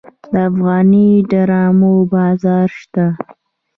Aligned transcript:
د 0.31 0.33
افغاني 0.49 1.07
ډرامو 1.29 1.93
بازار 2.13 2.67
شته؟ 2.79 3.05